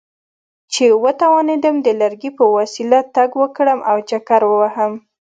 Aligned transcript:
چې 0.73 0.85
وتوانېدم 1.03 1.75
د 1.83 1.87
لرګي 2.01 2.31
په 2.37 2.45
وسیله 2.55 2.99
تګ 3.15 3.29
وکړم 3.41 3.79
او 3.89 3.97
چکر 4.09 4.41
ووهم. 4.47 4.91